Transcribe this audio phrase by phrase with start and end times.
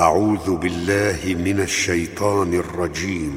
[0.00, 3.32] أعوذ بالله من الشيطان الرجيم.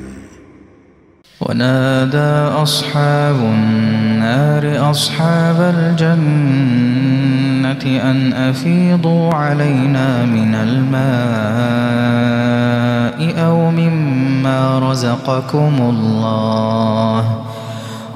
[1.41, 6.19] ونادى أصحاب النار أصحاب الجنة
[8.11, 10.99] أن أفيضوا علينا من الماء
[13.45, 17.43] أو مما رزقكم الله.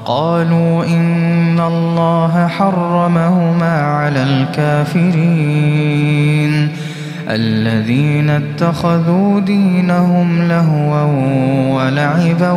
[0.04, 5.54] قالوا إن الله حرمهما على الكافرين.
[7.28, 11.02] الذين اتخذوا دينهم لهوا
[11.74, 12.50] ولعبا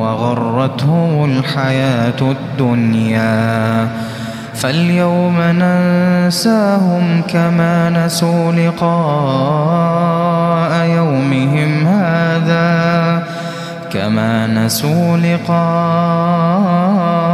[0.00, 3.88] وغرتهم الحياة الدنيا.
[4.54, 10.06] فاليوم ننساهم كما نسوا لقاء
[10.86, 13.22] يومهم هذا.
[13.92, 17.33] كما نسوا لقاء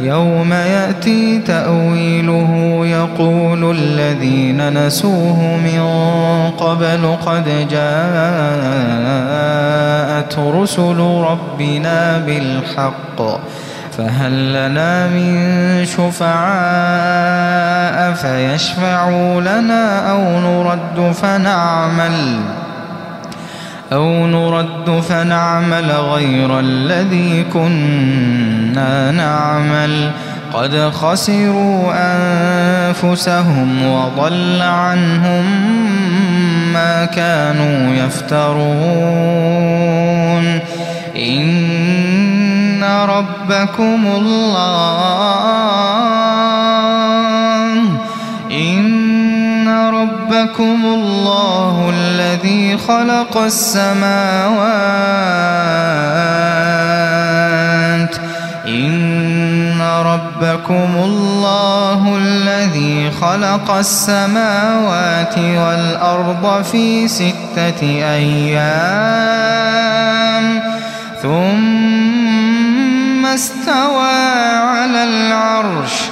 [0.00, 5.82] يوم يأتي تأويله يقول الذين نسوه من
[6.50, 7.82] قبل قد جاءت
[10.38, 13.22] رسل ربنا بالحق
[13.98, 17.32] فهل لنا من شفعاء
[18.12, 22.40] فيشفعوا لنا أو نرد فنعمل
[23.92, 30.10] أو نرد فنعمل غير الذي كنا نعمل.
[30.52, 35.44] قد خسروا أنفسهم وضل عنهم
[36.72, 38.62] ما كانوا يفترون.
[41.16, 45.02] إن ربكم الله
[50.02, 53.92] ربكم الله الذي خلق السماوات.
[58.66, 69.02] إن ربكم الله الذي خلق السماوات والأرض في ستة أيام.
[71.22, 74.12] ثم استوى
[74.56, 76.11] على العرش.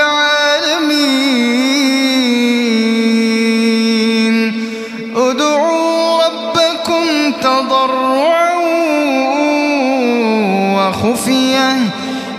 [10.91, 11.77] وخفية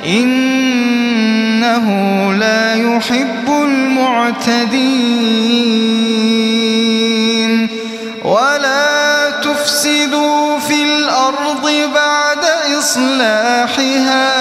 [0.07, 1.87] إنه
[2.33, 4.69] لا يحب المعتدين
[8.25, 12.45] ولا تفسدوا في الأرض بعد
[12.79, 14.33] إصلاحها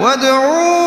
[0.00, 0.85] وادعوه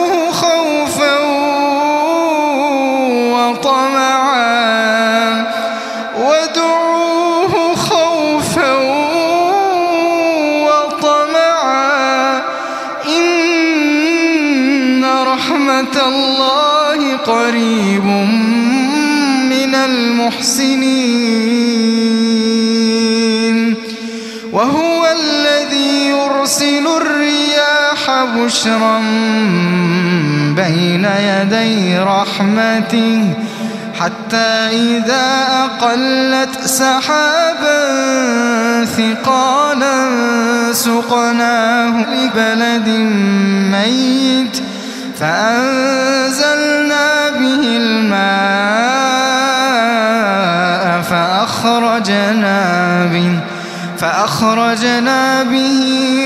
[15.79, 18.05] رحمة الله قريب
[19.49, 20.89] من المحسنين.
[24.53, 28.99] وهو الذي يرسل الرياح بشرا
[30.55, 33.33] بين يدي رحمته
[33.99, 37.85] حتى إذا أقلت سحابا
[38.85, 40.09] ثقالا
[40.73, 42.87] سقناه لبلد
[43.71, 44.68] ميت.
[45.19, 47.07] فأنزلنا
[47.39, 48.39] به الماء
[51.01, 52.61] فأخرجنا
[53.05, 53.39] به
[53.97, 55.81] فأخرجنا به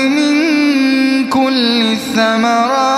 [0.08, 0.34] من
[1.28, 2.94] كل الثمرات.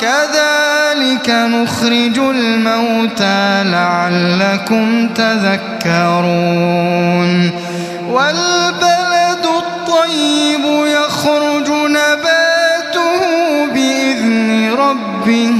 [0.00, 6.30] كذلك نخرج الموتى لعلكم تذكرون.
[8.10, 11.83] والبلد الطيب يخرج
[15.24, 15.52] ربه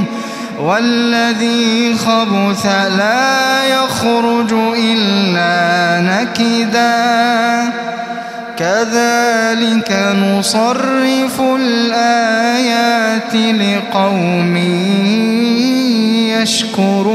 [0.59, 2.65] والذي خبث
[2.97, 7.73] لا يخرج إلا نكدا.
[8.57, 14.57] كذلك نصرف الآيات لقوم
[16.41, 17.14] يشكرون.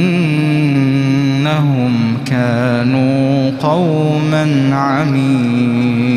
[2.25, 6.10] كانوا قوما عمين